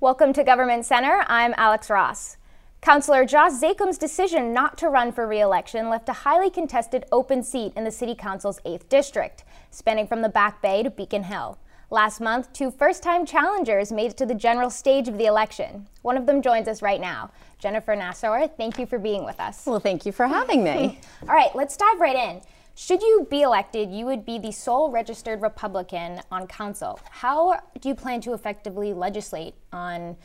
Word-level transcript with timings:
Welcome 0.00 0.32
to 0.34 0.44
Government 0.44 0.86
Center. 0.86 1.24
I'm 1.26 1.54
Alex 1.56 1.90
Ross. 1.90 2.36
Councillor 2.80 3.24
Josh 3.24 3.50
Zakim's 3.50 3.98
decision 3.98 4.52
not 4.52 4.78
to 4.78 4.88
run 4.88 5.10
for 5.10 5.26
re-election 5.26 5.88
left 5.88 6.08
a 6.08 6.12
highly 6.12 6.50
contested 6.50 7.04
open 7.10 7.42
seat 7.42 7.72
in 7.74 7.82
the 7.82 7.90
City 7.90 8.14
Council's 8.14 8.60
8th 8.60 8.88
District, 8.88 9.42
spanning 9.72 10.06
from 10.06 10.22
the 10.22 10.28
Back 10.28 10.62
Bay 10.62 10.84
to 10.84 10.90
Beacon 10.90 11.24
Hill. 11.24 11.58
Last 11.90 12.20
month, 12.20 12.52
two 12.52 12.70
first-time 12.70 13.26
challengers 13.26 13.90
made 13.90 14.12
it 14.12 14.16
to 14.18 14.26
the 14.26 14.36
general 14.36 14.70
stage 14.70 15.08
of 15.08 15.18
the 15.18 15.26
election. 15.26 15.88
One 16.02 16.16
of 16.16 16.26
them 16.26 16.42
joins 16.42 16.68
us 16.68 16.80
right 16.80 17.00
now. 17.00 17.32
Jennifer 17.58 17.96
Nassour, 17.96 18.48
thank 18.56 18.78
you 18.78 18.86
for 18.86 19.00
being 19.00 19.24
with 19.24 19.40
us. 19.40 19.66
Well, 19.66 19.80
thank 19.80 20.06
you 20.06 20.12
for 20.12 20.28
having 20.28 20.62
me. 20.62 21.00
All 21.22 21.34
right, 21.34 21.50
let's 21.56 21.76
dive 21.76 21.98
right 21.98 22.14
in. 22.14 22.40
Should 22.80 23.02
you 23.02 23.26
be 23.28 23.42
elected, 23.42 23.90
you 23.90 24.06
would 24.06 24.24
be 24.24 24.38
the 24.38 24.52
sole 24.52 24.92
registered 24.92 25.42
Republican 25.42 26.20
on 26.30 26.46
council. 26.46 27.00
How 27.10 27.58
do 27.80 27.88
you 27.88 27.94
plan 27.96 28.20
to 28.20 28.34
effectively 28.34 28.92
legislate 28.92 29.54
on 29.72 30.16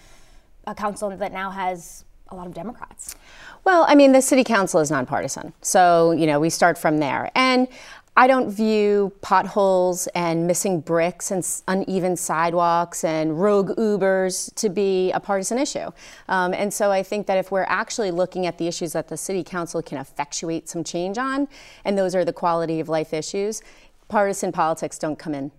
a 0.68 0.76
council 0.76 1.10
that 1.10 1.34
now 1.34 1.50
has 1.50 2.06
a 2.28 2.36
lot 2.36 2.46
of 2.46 2.54
Democrats? 2.54 3.16
Well, 3.64 3.86
I 3.90 3.96
mean, 3.96 4.12
the 4.12 4.22
city 4.22 4.44
council 4.44 4.82
is 4.82 4.92
nonpartisan. 4.92 5.54
So, 5.64 6.12
you 6.12 6.28
know, 6.28 6.40
we 6.40 6.52
start 6.52 6.78
from 6.78 7.00
there. 7.00 7.32
And 7.34 7.68
I 8.16 8.28
don't 8.28 8.52
view 8.52 9.12
potholes 9.22 10.06
and 10.14 10.46
missing 10.46 10.82
bricks 10.82 11.32
and 11.32 11.44
uneven 11.68 12.16
sidewalks 12.16 13.04
and 13.04 13.42
rogue 13.42 13.72
Ubers 13.72 14.54
to 14.56 14.70
be 14.70 15.12
a 15.14 15.20
partisan 15.20 15.58
issue. 15.58 15.90
Um, 16.30 16.54
and 16.54 16.72
so 16.72 16.92
I 16.92 17.02
think 17.02 17.26
that 17.26 17.40
if 17.40 17.52
we're 17.52 17.66
actually 17.68 18.12
looking 18.12 18.46
at 18.46 18.60
the 18.60 18.68
issues 18.68 18.94
that 18.94 19.08
the 19.08 19.18
city 19.18 19.44
council 19.44 19.82
can 19.82 19.98
effectuate 19.98 20.70
some 20.70 20.84
change 20.84 21.18
on, 21.18 21.48
and 21.86 21.98
those 21.98 22.14
are 22.14 22.24
the 22.24 22.34
quality 22.34 22.80
of 22.80 22.88
life 22.88 23.14
issues, 23.14 23.64
partisan 24.10 24.52
politics 24.52 25.00
don't 25.00 25.18
come 25.18 25.34
in. 25.34 25.52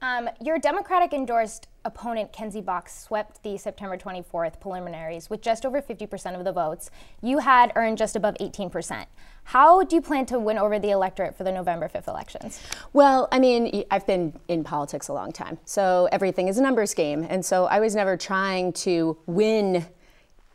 Um, 0.00 0.28
your 0.40 0.58
Democratic 0.58 1.12
endorsed 1.12 1.66
opponent, 1.84 2.32
Kenzie 2.32 2.60
Bok, 2.60 2.88
swept 2.88 3.42
the 3.42 3.56
September 3.58 3.96
24th 3.96 4.60
preliminaries 4.60 5.28
with 5.28 5.42
just 5.42 5.66
over 5.66 5.82
50% 5.82 6.38
of 6.38 6.44
the 6.44 6.52
votes. 6.52 6.90
You 7.20 7.38
had 7.38 7.72
earned 7.74 7.98
just 7.98 8.14
above 8.14 8.36
18%. 8.40 9.06
How 9.44 9.82
do 9.82 9.96
you 9.96 10.02
plan 10.02 10.26
to 10.26 10.38
win 10.38 10.56
over 10.56 10.78
the 10.78 10.90
electorate 10.90 11.36
for 11.36 11.42
the 11.42 11.50
November 11.50 11.88
5th 11.88 12.06
elections? 12.06 12.60
Well, 12.92 13.28
I 13.32 13.40
mean, 13.40 13.84
I've 13.90 14.06
been 14.06 14.38
in 14.46 14.62
politics 14.62 15.08
a 15.08 15.12
long 15.12 15.32
time, 15.32 15.58
so 15.64 16.08
everything 16.12 16.46
is 16.46 16.58
a 16.58 16.62
numbers 16.62 16.94
game. 16.94 17.26
And 17.28 17.44
so 17.44 17.64
I 17.64 17.80
was 17.80 17.96
never 17.96 18.16
trying 18.16 18.74
to 18.74 19.16
win 19.26 19.86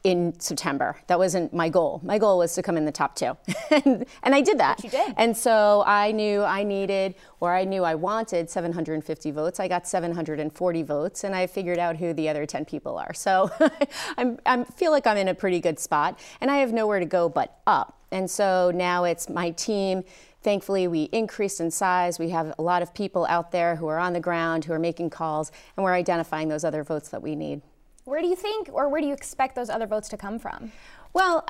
in 0.04 0.38
September. 0.38 0.98
That 1.08 1.18
wasn't 1.18 1.54
my 1.54 1.70
goal. 1.70 2.02
My 2.04 2.18
goal 2.18 2.40
was 2.40 2.54
to 2.56 2.62
come 2.62 2.76
in 2.76 2.84
the 2.84 2.92
top 2.92 3.16
two. 3.16 3.38
and, 3.72 4.06
and, 4.22 4.36
I 4.36 4.42
did 4.42 4.58
that. 4.58 4.78
But 4.78 4.84
you 4.84 4.90
did. 4.90 5.14
And 5.16 5.36
so 5.36 5.84
I 5.86 6.12
knew 6.12 6.44
I 6.44 6.64
needed, 6.64 7.16
or 7.40 7.56
I 7.56 7.64
knew 7.64 7.84
I 7.86 7.96
wanted 7.96 8.50
750 8.50 9.32
votes. 9.32 9.62
I 9.62 9.70
got 9.70 9.88
740 9.88 10.84
votes, 10.84 11.24
and 11.24 11.34
I 11.34 11.48
figured 11.48 11.80
out 11.80 11.96
who 11.96 12.12
the 12.14 12.28
other 12.28 12.46
10 12.46 12.66
people 12.66 12.98
are. 12.98 13.14
So 13.14 13.50
i 14.18 14.64
feel 14.76 14.92
like 14.92 15.08
I'm 15.08 15.18
in 15.18 15.30
a 15.30 15.36
pretty 15.36 15.62
good 15.62 15.80
spot, 15.80 16.20
and 16.42 16.52
I 16.52 16.58
have 16.58 16.74
nowhere 16.74 17.00
to 17.00 17.06
go 17.06 17.30
but 17.30 17.60
up. 17.66 17.98
And 18.12 18.30
so 18.30 18.72
now 18.76 19.06
it's 19.06 19.30
my 19.30 19.52
team. 19.52 20.04
Thankfully, 20.42 20.90
we 20.90 21.04
increased 21.14 21.62
in 21.62 21.72
size. 21.72 22.20
We 22.20 22.30
have 22.30 22.54
a 22.60 22.62
lot 22.62 22.82
of 22.82 22.94
people 22.94 23.26
out 23.28 23.52
there 23.52 23.78
who 23.78 23.88
are 23.88 23.98
on 23.98 24.12
the 24.12 24.20
ground, 24.20 24.66
who 24.66 24.74
are 24.74 24.80
making 24.80 25.12
calls, 25.12 25.54
and 25.78 25.84
we're 25.86 25.94
identifying 25.94 26.50
those 26.50 26.66
other 26.66 26.84
votes 26.84 27.08
that 27.10 27.22
we 27.22 27.36
need. 27.36 27.62
Where 28.06 28.22
do 28.22 28.28
you 28.28 28.36
think, 28.36 28.70
or 28.72 28.90
where 28.90 29.02
do 29.02 29.08
you 29.08 29.14
expect 29.14 29.56
those 29.56 29.70
other 29.70 29.88
votes 29.88 30.10
to 30.10 30.18
come 30.18 30.40
from? 30.40 30.72
Well, 31.14 31.46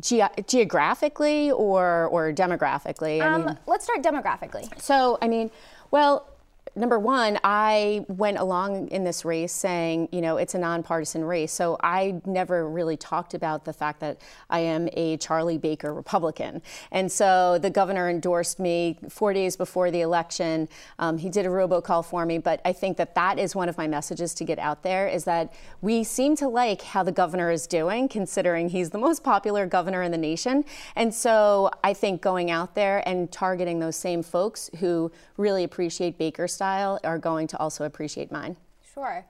ge- 0.00 0.46
geographically 0.46 1.50
or 1.50 2.06
or 2.06 2.32
demographically. 2.32 3.20
I 3.20 3.34
um, 3.34 3.44
mean, 3.44 3.58
let's 3.66 3.84
start 3.84 4.02
demographically. 4.02 4.80
So, 4.80 5.18
I 5.20 5.28
mean, 5.28 5.50
well, 5.90 6.31
number 6.74 6.98
one, 6.98 7.38
I 7.44 8.04
went 8.08 8.38
along 8.38 8.88
in 8.88 9.04
this 9.04 9.24
race 9.24 9.52
saying, 9.52 10.08
you 10.10 10.20
know, 10.20 10.38
it's 10.38 10.54
a 10.54 10.58
nonpartisan 10.58 11.24
race. 11.24 11.52
So 11.52 11.76
I 11.82 12.20
never 12.24 12.68
really 12.68 12.96
talked 12.96 13.34
about 13.34 13.64
the 13.64 13.72
fact 13.72 14.00
that 14.00 14.20
I 14.48 14.60
am 14.60 14.88
a 14.94 15.18
Charlie 15.18 15.58
Baker 15.58 15.92
Republican. 15.92 16.62
And 16.90 17.12
so 17.12 17.58
the 17.58 17.70
governor 17.70 18.08
endorsed 18.08 18.58
me 18.58 18.98
four 19.08 19.34
days 19.34 19.56
before 19.56 19.90
the 19.90 20.00
election. 20.00 20.68
Um, 20.98 21.18
he 21.18 21.28
did 21.28 21.44
a 21.44 21.50
robocall 21.50 22.04
for 22.04 22.24
me, 22.24 22.38
but 22.38 22.60
I 22.64 22.72
think 22.72 22.96
that 22.96 23.14
that 23.14 23.38
is 23.38 23.54
one 23.54 23.68
of 23.68 23.76
my 23.76 23.86
messages 23.86 24.32
to 24.34 24.44
get 24.44 24.58
out 24.58 24.82
there 24.82 25.08
is 25.08 25.24
that 25.24 25.52
we 25.82 26.04
seem 26.04 26.36
to 26.36 26.48
like 26.48 26.82
how 26.82 27.02
the 27.02 27.12
governor 27.12 27.50
is 27.50 27.66
doing, 27.66 28.08
considering 28.08 28.70
he's 28.70 28.90
the 28.90 28.98
most 28.98 29.22
popular 29.22 29.66
governor 29.66 30.02
in 30.02 30.10
the 30.10 30.18
nation. 30.18 30.64
And 30.96 31.14
so 31.14 31.70
I 31.84 31.92
think 31.92 32.22
going 32.22 32.50
out 32.50 32.74
there 32.74 33.06
and 33.06 33.30
targeting 33.30 33.78
those 33.78 33.96
same 33.96 34.22
folks 34.22 34.70
who 34.80 35.12
really 35.36 35.64
appreciate 35.64 36.16
Baker's 36.16 36.54
style 36.62 37.00
are 37.02 37.18
going 37.18 37.48
to 37.48 37.58
also 37.58 37.82
appreciate 37.84 38.30
mine. 38.30 38.56
Sure. 38.94 39.26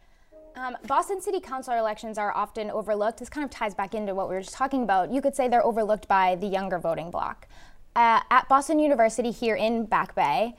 Um, 0.55 0.77
Boston 0.87 1.19
City 1.23 1.41
Council 1.41 1.73
elections 1.73 2.19
are 2.19 2.31
often 2.37 2.71
overlooked. 2.71 3.21
This 3.21 3.31
kind 3.31 3.43
of 3.43 3.51
ties 3.51 3.75
back 3.75 3.95
into 3.95 4.15
what 4.15 4.29
we 4.29 4.35
were 4.35 4.43
just 4.43 4.53
talking 4.53 4.83
about. 4.83 5.11
You 5.11 5.23
could 5.23 5.35
say 5.35 5.49
they're 5.49 5.65
overlooked 5.65 6.07
by 6.09 6.35
the 6.35 6.47
younger 6.47 6.79
voting 6.79 7.11
bloc. 7.11 7.49
Uh, 7.97 8.21
at 8.31 8.47
Boston 8.51 8.79
University 8.79 9.31
here 9.31 9.57
in 9.57 9.87
Back 9.87 10.15
Bay, 10.15 10.55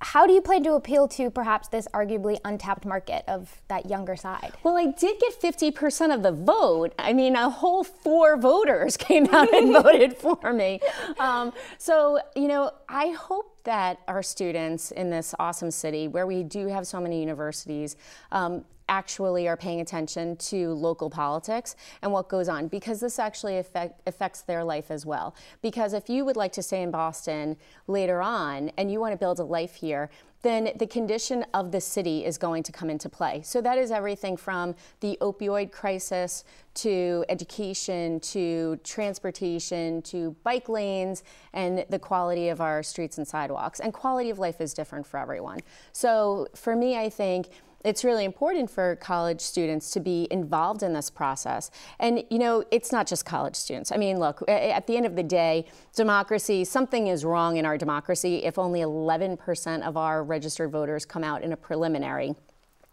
how 0.00 0.26
do 0.26 0.34
you 0.34 0.42
plan 0.42 0.62
to 0.64 0.74
appeal 0.74 1.08
to 1.08 1.30
perhaps 1.30 1.68
this 1.68 1.88
arguably 1.94 2.36
untapped 2.44 2.84
market 2.84 3.24
of 3.26 3.62
that 3.68 3.88
younger 3.88 4.16
side? 4.16 4.52
Well, 4.64 4.76
I 4.76 4.86
did 4.86 5.18
get 5.18 5.40
50% 5.40 6.14
of 6.14 6.22
the 6.22 6.32
vote. 6.32 6.92
I 6.98 7.14
mean, 7.14 7.36
a 7.36 7.48
whole 7.48 7.84
four 7.84 8.36
voters 8.36 8.96
came 9.08 9.32
out 9.32 9.50
and 9.54 9.72
voted 9.82 10.14
for 10.18 10.52
me. 10.52 10.80
Um, 11.18 11.54
so, 11.78 12.18
you 12.36 12.48
know, 12.48 12.72
I 12.88 13.12
hope 13.12 13.51
that 13.64 14.00
our 14.08 14.22
students 14.22 14.90
in 14.90 15.10
this 15.10 15.34
awesome 15.38 15.70
city, 15.70 16.08
where 16.08 16.26
we 16.26 16.42
do 16.42 16.66
have 16.66 16.86
so 16.86 17.00
many 17.00 17.20
universities, 17.20 17.96
um, 18.32 18.64
actually 18.88 19.48
are 19.48 19.56
paying 19.56 19.80
attention 19.80 20.36
to 20.36 20.74
local 20.74 21.08
politics 21.08 21.76
and 22.02 22.12
what 22.12 22.28
goes 22.28 22.48
on 22.48 22.68
because 22.68 23.00
this 23.00 23.18
actually 23.18 23.58
affect, 23.58 24.00
affects 24.06 24.42
their 24.42 24.62
life 24.62 24.90
as 24.90 25.06
well. 25.06 25.34
Because 25.62 25.94
if 25.94 26.10
you 26.10 26.24
would 26.24 26.36
like 26.36 26.52
to 26.52 26.62
stay 26.62 26.82
in 26.82 26.90
Boston 26.90 27.56
later 27.86 28.20
on 28.20 28.70
and 28.76 28.92
you 28.92 29.00
want 29.00 29.12
to 29.12 29.16
build 29.16 29.38
a 29.38 29.44
life 29.44 29.74
here, 29.74 30.10
then 30.42 30.70
the 30.76 30.86
condition 30.86 31.44
of 31.54 31.72
the 31.72 31.80
city 31.80 32.24
is 32.24 32.36
going 32.36 32.62
to 32.64 32.72
come 32.72 32.90
into 32.90 33.08
play. 33.08 33.42
So 33.44 33.60
that 33.60 33.78
is 33.78 33.90
everything 33.90 34.36
from 34.36 34.74
the 35.00 35.16
opioid 35.20 35.72
crisis 35.72 36.44
to 36.74 37.24
education 37.28 38.18
to 38.20 38.76
transportation 38.82 40.02
to 40.02 40.34
bike 40.42 40.68
lanes 40.68 41.22
and 41.52 41.84
the 41.88 41.98
quality 41.98 42.48
of 42.48 42.60
our 42.60 42.82
streets 42.82 43.18
and 43.18 43.26
sidewalks. 43.26 43.80
And 43.80 43.92
quality 43.92 44.30
of 44.30 44.38
life 44.38 44.60
is 44.60 44.74
different 44.74 45.06
for 45.06 45.18
everyone. 45.18 45.60
So 45.92 46.48
for 46.54 46.74
me, 46.74 46.96
I 46.96 47.08
think 47.08 47.50
it's 47.84 48.04
really 48.04 48.24
important 48.24 48.70
for 48.70 48.96
college 48.96 49.40
students 49.40 49.90
to 49.92 50.00
be 50.00 50.28
involved 50.30 50.82
in 50.82 50.92
this 50.92 51.10
process. 51.10 51.70
And, 51.98 52.24
you 52.30 52.38
know, 52.38 52.64
it's 52.70 52.92
not 52.92 53.06
just 53.06 53.24
college 53.24 53.56
students. 53.56 53.92
I 53.92 53.96
mean, 53.96 54.18
look, 54.18 54.42
at 54.48 54.86
the 54.86 54.96
end 54.96 55.06
of 55.06 55.16
the 55.16 55.22
day, 55.22 55.66
democracy, 55.94 56.64
something 56.64 57.08
is 57.08 57.24
wrong 57.24 57.56
in 57.56 57.66
our 57.66 57.78
democracy 57.78 58.44
if 58.44 58.58
only 58.58 58.80
11% 58.80 59.82
of 59.82 59.96
our 59.96 60.22
registered 60.22 60.70
voters 60.70 61.04
come 61.04 61.24
out 61.24 61.42
in 61.42 61.52
a 61.52 61.56
preliminary 61.56 62.34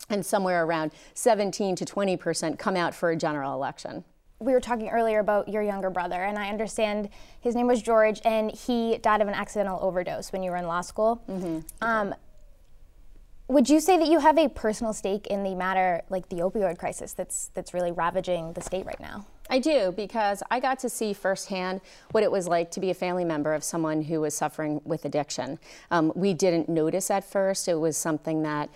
and 0.10 0.26
somewhere 0.26 0.66
around 0.66 0.92
17 1.14 1.76
to 1.76 1.86
20% 1.86 2.58
come 2.58 2.76
out 2.76 2.96
for 2.96 3.12
a 3.12 3.16
general 3.16 3.54
election 3.54 4.04
we 4.40 4.54
were 4.54 4.62
talking 4.62 4.90
earlier 4.90 5.20
about 5.20 5.50
your 5.50 5.62
younger 5.62 5.90
brother, 5.90 6.24
and 6.24 6.38
I 6.38 6.50
understand 6.50 7.10
his 7.42 7.56
name 7.56 7.68
was 7.68 7.82
George, 7.82 8.22
and 8.24 8.52
he 8.52 8.98
died 9.00 9.22
of 9.22 9.28
an 9.28 9.34
accidental 9.34 9.80
overdose 9.82 10.32
when 10.32 10.44
you 10.44 10.52
were 10.52 10.58
in 10.58 10.66
law 10.66 10.82
school. 10.82 11.22
Mm-hmm. 11.30 11.60
Um, 11.82 12.16
would 13.50 13.68
you 13.68 13.80
say 13.80 13.98
that 13.98 14.08
you 14.08 14.20
have 14.20 14.38
a 14.38 14.48
personal 14.48 14.94
stake 14.94 15.26
in 15.28 15.44
the 15.44 15.56
matter, 15.56 16.04
like 16.10 16.30
the 16.30 16.38
opioid 16.38 16.78
crisis 16.78 17.14
that's 17.14 17.50
that's 17.56 17.74
really 17.74 17.92
ravaging 17.92 18.54
the 18.54 18.62
state 18.62 18.86
right 18.86 19.00
now? 19.00 19.26
I 19.50 19.58
do 19.58 19.92
because 19.92 20.44
I 20.52 20.60
got 20.60 20.78
to 20.80 20.90
see 20.90 21.14
firsthand 21.14 21.82
what 22.12 22.24
it 22.24 22.32
was 22.32 22.48
like 22.48 22.70
to 22.72 22.80
be 22.80 22.92
a 22.92 22.94
family 22.94 23.26
member 23.26 23.56
of 23.56 23.64
someone 23.64 24.04
who 24.04 24.22
was 24.22 24.36
suffering 24.36 24.80
with 24.86 25.04
addiction. 25.04 25.58
Um, 25.90 26.14
we 26.16 26.36
didn't 26.36 26.70
notice 26.70 27.10
at 27.10 27.24
first; 27.24 27.68
it 27.68 27.74
was 27.74 27.98
something 27.98 28.44
that 28.44 28.70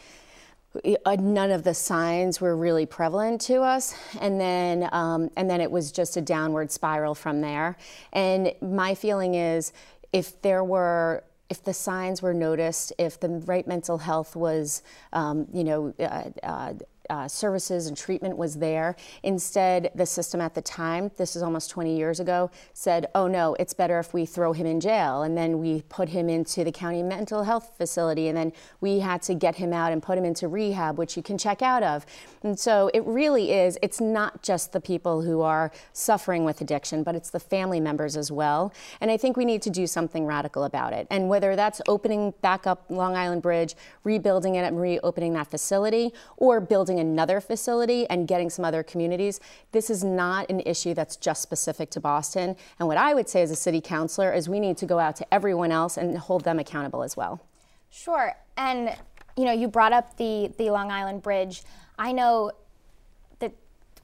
uh, 1.06 1.18
none 1.20 1.52
of 1.52 1.64
the 1.64 1.76
signs 1.76 2.42
were 2.42 2.58
really 2.58 2.88
prevalent 2.88 3.40
to 3.42 3.62
us 3.62 3.94
and 4.20 4.42
then 4.42 4.90
um, 4.92 5.30
and 5.38 5.48
then 5.48 5.62
it 5.62 5.70
was 5.70 5.92
just 5.92 6.18
a 6.18 6.22
downward 6.22 6.72
spiral 6.72 7.14
from 7.14 7.42
there 7.42 7.78
and 8.12 8.52
my 8.60 8.96
feeling 8.96 9.36
is 9.36 9.72
if 10.12 10.42
there 10.42 10.64
were 10.64 11.24
if 11.54 11.64
the 11.64 11.74
signs 11.74 12.20
were 12.24 12.34
noticed, 12.34 12.92
if 12.98 13.20
the 13.20 13.30
right 13.52 13.68
mental 13.68 14.00
health 14.00 14.36
was, 14.36 14.82
um, 15.20 15.46
you 15.54 15.64
know, 15.64 15.94
uh, 16.00 16.32
uh, 16.42 16.74
uh, 17.10 17.28
services 17.28 17.88
and 17.88 17.98
treatment 17.98 18.38
was 18.38 18.56
there. 18.56 18.96
Instead, 19.24 19.92
the 19.96 20.06
system 20.06 20.42
at 20.42 20.54
the 20.54 20.62
time, 20.62 21.12
this 21.18 21.36
is 21.36 21.42
almost 21.42 21.70
20 21.72 21.96
years 21.96 22.20
ago, 22.20 22.50
said, 22.74 23.08
oh 23.16 23.28
no, 23.28 23.56
it's 23.60 23.74
better 23.74 24.00
if 24.00 24.14
we 24.14 24.26
throw 24.26 24.54
him 24.54 24.66
in 24.66 24.80
jail. 24.80 25.24
And 25.24 25.38
then 25.38 25.60
we 25.60 25.82
put 25.90 26.10
him 26.10 26.30
into 26.30 26.64
the 26.64 26.72
county 26.72 27.04
mental 27.04 27.44
health 27.44 27.74
facility. 27.78 28.28
And 28.28 28.38
then 28.38 28.54
we 28.82 29.00
had 29.00 29.22
to 29.24 29.34
get 29.34 29.56
him 29.56 29.74
out 29.74 29.92
and 29.92 30.02
put 30.02 30.18
him 30.18 30.26
into 30.26 30.48
rehab, 30.48 30.98
which 30.98 31.18
you 31.18 31.24
can 31.24 31.38
check 31.38 31.62
out 31.62 31.84
of. 31.84 32.06
And 32.44 32.60
so 32.60 32.90
it 32.94 33.04
really 33.06 33.52
is, 33.52 33.78
it's 33.82 34.02
not 34.02 34.44
just 34.44 34.72
the 34.72 34.82
people 34.82 35.22
who 35.22 35.42
are 35.42 35.72
suffering 35.94 36.46
with 36.46 36.62
addiction, 36.62 37.04
but 37.04 37.16
it's 37.16 37.30
the 37.30 37.40
family 37.40 37.80
members 37.80 38.18
as 38.18 38.32
well. 38.32 38.74
And 39.02 39.12
I 39.12 39.18
think 39.18 39.38
we 39.38 39.46
need 39.46 39.62
to 39.64 39.70
do 39.70 39.88
something 39.88 40.26
radical 40.26 40.64
about 40.64 40.94
it. 40.94 41.08
And 41.10 41.30
whether 41.30 41.56
that's 41.56 41.82
opening 41.88 42.34
back 42.42 42.68
up 42.68 42.86
Long 42.90 43.16
Island 43.16 43.42
Bridge, 43.42 43.76
rebuilding 44.04 44.56
it 44.56 44.64
and 44.64 44.80
reopening 44.80 45.34
that 45.34 45.50
facility, 45.50 46.14
or 46.38 46.60
building 46.62 46.93
another 47.00 47.42
facility 47.42 48.08
and 48.10 48.28
getting 48.28 48.50
some 48.50 48.66
other 48.66 48.84
communities. 48.84 49.40
This 49.72 49.90
is 49.90 50.04
not 50.04 50.50
an 50.50 50.62
issue 50.62 50.94
that's 50.94 51.16
just 51.16 51.42
specific 51.42 51.90
to 51.92 52.00
Boston. 52.00 52.56
And 52.80 52.88
what 52.88 52.98
I 52.98 53.14
would 53.14 53.30
say 53.30 53.42
as 53.42 53.52
a 53.52 53.56
city 53.56 53.82
councilor 53.82 54.32
is 54.34 54.50
we 54.50 54.60
need 54.60 54.78
to 54.78 54.86
go 54.86 55.00
out 55.00 55.16
to 55.18 55.34
everyone 55.34 55.72
else 55.72 55.98
and 55.98 56.18
hold 56.18 56.44
them 56.44 56.60
accountable 56.60 57.04
as 57.04 57.18
well. 57.18 57.42
Sure. 57.90 58.34
And 58.58 58.96
you 59.38 59.46
know, 59.46 59.52
you 59.52 59.68
brought 59.68 59.94
up 59.94 60.18
the 60.18 60.52
the 60.58 60.70
Long 60.70 60.92
Island 60.92 61.22
Bridge. 61.22 61.64
I 61.98 62.12
know 62.12 62.52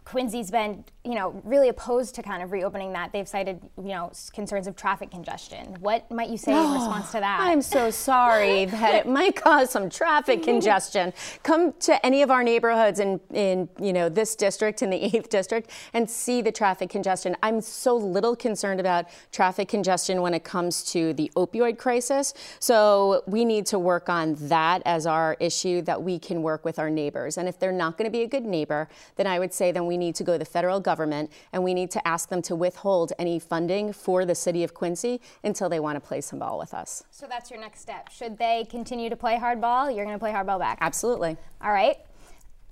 Quincy's 0.09 0.49
been, 0.49 0.83
you 1.05 1.13
know, 1.13 1.39
really 1.43 1.69
opposed 1.69 2.15
to 2.15 2.23
kind 2.23 2.41
of 2.41 2.51
reopening 2.51 2.93
that. 2.93 3.13
They've 3.13 3.27
cited, 3.27 3.61
you 3.77 3.89
know, 3.89 4.11
concerns 4.33 4.65
of 4.65 4.75
traffic 4.75 5.11
congestion. 5.11 5.77
What 5.81 6.09
might 6.09 6.29
you 6.29 6.37
say 6.37 6.51
oh, 6.51 6.65
in 6.65 6.73
response 6.79 7.11
to 7.11 7.19
that? 7.19 7.41
I'm 7.41 7.61
so 7.61 7.91
sorry 7.91 8.65
that 8.79 8.95
it 8.95 9.07
might 9.07 9.35
cause 9.35 9.69
some 9.69 9.87
traffic 9.87 10.41
congestion. 10.41 11.13
Come 11.43 11.73
to 11.81 12.03
any 12.03 12.23
of 12.23 12.31
our 12.31 12.41
neighborhoods 12.41 12.99
in, 12.99 13.19
in, 13.31 13.69
you 13.79 13.93
know, 13.93 14.09
this 14.09 14.35
district, 14.35 14.81
in 14.81 14.89
the 14.89 14.97
8th 14.97 15.29
district, 15.29 15.69
and 15.93 16.09
see 16.09 16.41
the 16.41 16.51
traffic 16.51 16.89
congestion. 16.89 17.37
I'm 17.43 17.61
so 17.61 17.95
little 17.95 18.35
concerned 18.35 18.79
about 18.79 19.05
traffic 19.31 19.67
congestion 19.67 20.23
when 20.23 20.33
it 20.33 20.43
comes 20.43 20.83
to 20.85 21.13
the 21.13 21.31
opioid 21.35 21.77
crisis. 21.77 22.33
So 22.59 23.21
we 23.27 23.45
need 23.45 23.67
to 23.67 23.77
work 23.77 24.09
on 24.09 24.33
that 24.47 24.81
as 24.85 25.05
our 25.05 25.37
issue 25.39 25.83
that 25.83 26.01
we 26.01 26.17
can 26.17 26.41
work 26.41 26.65
with 26.65 26.79
our 26.79 26.89
neighbors. 26.89 27.37
And 27.37 27.47
if 27.47 27.59
they're 27.59 27.71
not 27.71 27.95
going 27.95 28.05
to 28.05 28.11
be 28.11 28.23
a 28.23 28.27
good 28.27 28.45
neighbor, 28.45 28.89
then 29.15 29.27
I 29.27 29.37
would 29.37 29.53
say 29.53 29.71
then 29.71 29.85
we 29.85 29.98
need 29.99 30.15
to 30.15 30.23
go 30.23 30.33
to 30.33 30.39
the 30.39 30.45
federal 30.45 30.79
government 30.79 31.31
and 31.53 31.63
we 31.63 31.75
need 31.75 31.91
to 31.91 32.07
ask 32.07 32.29
them 32.29 32.41
to 32.43 32.55
withhold 32.55 33.13
any 33.19 33.37
funding 33.37 33.93
for 33.93 34.25
the 34.25 34.35
city 34.35 34.63
of 34.63 34.73
Quincy 34.73 35.21
until 35.43 35.69
they 35.69 35.79
want 35.79 35.95
to 35.95 35.99
play 35.99 36.21
some 36.21 36.39
ball 36.39 36.57
with 36.57 36.73
us. 36.73 37.03
So 37.11 37.27
that's 37.29 37.51
your 37.51 37.59
next 37.59 37.81
step. 37.81 38.09
Should 38.11 38.37
they 38.37 38.65
continue 38.69 39.09
to 39.09 39.15
play 39.15 39.37
hardball, 39.37 39.95
you're 39.95 40.05
going 40.05 40.15
to 40.15 40.19
play 40.19 40.31
hardball 40.31 40.59
back? 40.59 40.79
Absolutely. 40.81 41.37
All 41.61 41.71
right. 41.71 41.97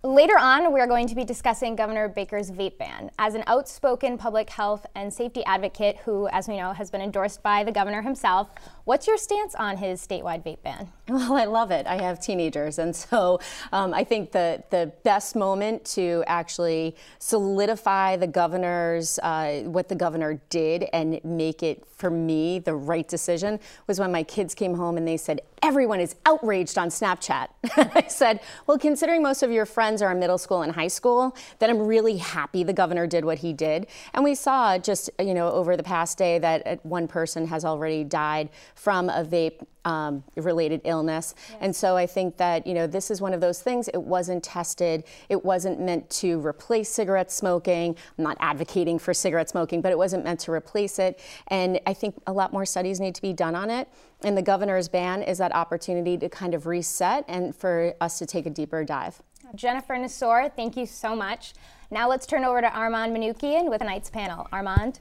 Later 0.04 0.38
on, 0.38 0.72
we 0.72 0.80
are 0.80 0.86
going 0.86 1.08
to 1.08 1.16
be 1.16 1.24
discussing 1.24 1.76
Governor 1.76 2.08
Baker's 2.08 2.52
vape 2.52 2.78
ban. 2.78 3.10
As 3.18 3.34
an 3.34 3.44
outspoken 3.48 4.16
public 4.16 4.48
health 4.48 4.86
and 4.94 5.12
safety 5.12 5.44
advocate 5.46 5.98
who, 6.06 6.28
as 6.28 6.48
we 6.48 6.56
know, 6.56 6.72
has 6.72 6.92
been 6.92 7.02
endorsed 7.02 7.42
by 7.42 7.64
the 7.64 7.72
governor 7.72 8.04
himself, 8.04 8.48
what's 8.84 9.08
your 9.08 9.18
stance 9.18 9.56
on 9.56 9.78
his 9.78 10.06
statewide 10.06 10.46
vape 10.46 10.62
ban? 10.62 10.90
Well, 11.10 11.34
I 11.34 11.46
love 11.46 11.72
it. 11.72 11.88
I 11.88 12.00
have 12.04 12.20
teenagers, 12.20 12.78
and 12.78 12.96
so 12.96 13.40
um, 13.72 13.92
I 13.92 14.04
think 14.04 14.32
the, 14.34 14.64
the 14.70 14.92
best 15.04 15.36
moment 15.36 15.84
to 15.86 16.24
actually 16.28 16.96
solidify 17.18 18.18
the 18.18 18.28
governor's, 18.28 19.18
uh, 19.24 19.64
what 19.66 19.90
the 19.90 19.96
governor 19.96 20.40
did 20.50 20.86
and 20.94 21.20
make 21.24 21.64
it, 21.64 21.84
for 21.88 22.12
me, 22.12 22.60
the 22.60 22.76
right 22.76 23.08
decision 23.08 23.60
was 23.88 24.00
when 24.00 24.12
my 24.12 24.22
kids 24.22 24.54
came 24.54 24.76
home 24.76 24.98
and 24.98 25.08
they 25.08 25.18
said, 25.18 25.42
everyone 25.64 26.00
is 26.00 26.16
outraged 26.26 26.78
on 26.78 26.90
Snapchat. 26.90 27.48
I 27.78 28.06
said, 28.08 28.42
well, 28.68 28.78
considering 28.78 29.24
most 29.24 29.42
of 29.42 29.50
your 29.50 29.66
friends 29.66 29.87
are 29.96 30.12
in 30.12 30.20
middle 30.20 30.38
school 30.38 30.62
and 30.62 30.72
high 30.74 30.88
school, 30.88 31.36
then 31.60 31.70
I'm 31.70 31.80
really 31.80 32.18
happy 32.18 32.64
the 32.64 32.74
governor 32.74 33.08
did 33.08 33.26
what 33.26 33.40
he 33.40 33.54
did. 33.54 33.88
And 34.14 34.24
we 34.24 34.36
saw 34.36 34.78
just, 34.78 35.10
you 35.20 35.34
know, 35.34 35.52
over 35.52 35.78
the 35.78 35.84
past 35.84 36.18
day 36.18 36.40
that 36.40 36.68
uh, 36.68 36.76
one 36.84 37.08
person 37.08 37.48
has 37.48 37.66
already 37.66 38.04
died 38.04 38.50
from 38.76 39.10
a 39.10 39.24
vape 39.24 39.66
um, 39.86 40.24
related 40.36 40.82
illness. 40.84 41.34
Yes. 41.38 41.58
And 41.62 41.76
so 41.76 41.96
I 41.96 42.06
think 42.06 42.36
that, 42.38 42.68
you 42.68 42.74
know, 42.74 42.88
this 42.88 43.10
is 43.10 43.22
one 43.22 43.34
of 43.34 43.40
those 43.40 43.62
things. 43.62 43.88
It 43.94 44.02
wasn't 44.02 44.44
tested. 44.44 45.06
It 45.30 45.46
wasn't 45.46 45.80
meant 45.80 46.10
to 46.10 46.46
replace 46.46 46.90
cigarette 46.90 47.32
smoking. 47.32 47.96
I'm 48.18 48.24
not 48.26 48.36
advocating 48.42 49.00
for 49.00 49.14
cigarette 49.14 49.50
smoking, 49.50 49.82
but 49.82 49.94
it 49.94 49.98
wasn't 49.98 50.26
meant 50.26 50.42
to 50.42 50.52
replace 50.52 51.00
it. 51.00 51.22
And 51.48 51.80
I 51.88 51.94
think 51.94 52.16
a 52.28 52.34
lot 52.34 52.52
more 52.52 52.66
studies 52.66 53.00
need 53.00 53.16
to 53.16 53.22
be 53.22 53.32
done 53.32 53.56
on 53.56 53.70
it. 53.70 53.88
And 54.24 54.38
the 54.38 54.42
governor's 54.42 54.90
ban 54.90 55.24
is 55.24 55.38
that 55.38 55.56
opportunity 55.56 56.18
to 56.18 56.28
kind 56.28 56.54
of 56.54 56.66
reset 56.66 57.24
and 57.28 57.56
for 57.56 57.94
us 58.02 58.20
to 58.20 58.26
take 58.26 58.46
a 58.46 58.50
deeper 58.50 58.84
dive. 58.84 59.22
Jennifer 59.56 59.96
Nassour, 59.96 60.52
thank 60.56 60.76
you 60.76 60.86
so 60.86 61.16
much. 61.16 61.54
Now 61.90 62.10
let's 62.10 62.26
turn 62.26 62.44
over 62.44 62.60
to 62.62 62.70
Armand 62.70 63.16
Manoukian 63.16 63.70
with 63.70 63.80
tonight's 63.80 64.10
panel. 64.10 64.48
Armand. 64.52 65.00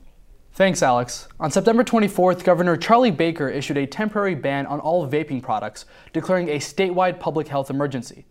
Thanks, 0.53 0.83
Alex. 0.83 1.29
On 1.41 1.51
September 1.51 1.85
24th, 1.85 2.45
Governor 2.45 2.77
Charlie 2.77 3.11
Baker 3.11 3.49
issued 3.49 3.77
a 3.77 3.87
temporary 3.87 4.35
ban 4.35 4.67
on 4.67 4.81
all 4.81 5.07
vaping 5.07 5.43
products, 5.43 5.85
declaring 6.13 6.49
a 6.49 6.59
statewide 6.59 7.21
public 7.21 7.49
health 7.49 7.71
emergency. 7.71 8.25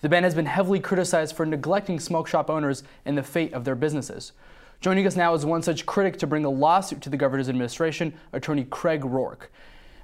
The 0.00 0.08
ban 0.08 0.22
has 0.22 0.34
been 0.34 0.46
heavily 0.46 0.80
criticized 0.80 1.34
for 1.34 1.46
neglecting 1.46 1.98
smoke 1.98 2.28
shop 2.28 2.50
owners 2.50 2.82
and 3.04 3.16
the 3.16 3.22
fate 3.22 3.54
of 3.54 3.64
their 3.64 3.74
businesses. 3.74 4.32
Joining 4.80 5.06
us 5.06 5.16
now 5.16 5.32
is 5.34 5.46
one 5.46 5.62
such 5.62 5.86
critic 5.86 6.18
to 6.18 6.26
bring 6.26 6.44
a 6.44 6.50
lawsuit 6.50 7.00
to 7.02 7.10
the 7.10 7.16
governor's 7.16 7.48
administration, 7.48 8.12
attorney 8.32 8.64
Craig 8.64 9.04
Rourke. 9.04 9.50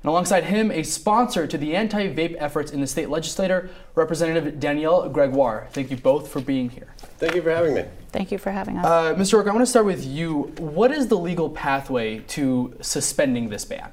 And 0.02 0.08
alongside 0.08 0.44
him, 0.44 0.70
a 0.70 0.82
sponsor 0.82 1.46
to 1.46 1.58
the 1.58 1.76
anti 1.76 2.08
vape 2.08 2.36
efforts 2.38 2.72
in 2.72 2.80
the 2.80 2.86
state 2.86 3.10
legislature, 3.10 3.68
Representative 3.94 4.58
Danielle 4.58 5.08
Gregoire. 5.10 5.68
Thank 5.72 5.90
you 5.90 5.98
both 5.98 6.28
for 6.28 6.40
being 6.40 6.70
here. 6.70 6.94
Thank 7.18 7.34
you 7.34 7.42
for 7.42 7.50
having 7.50 7.74
me. 7.74 7.84
Thank 8.10 8.32
you 8.32 8.38
for 8.38 8.50
having 8.50 8.78
us. 8.78 8.86
Uh, 8.86 9.14
Mr. 9.14 9.34
Rourke, 9.34 9.48
I 9.48 9.50
want 9.50 9.60
to 9.62 9.66
start 9.66 9.84
with 9.84 10.04
you. 10.06 10.54
What 10.58 10.90
is 10.90 11.08
the 11.08 11.18
legal 11.18 11.50
pathway 11.50 12.20
to 12.28 12.76
suspending 12.80 13.50
this 13.50 13.66
ban? 13.66 13.92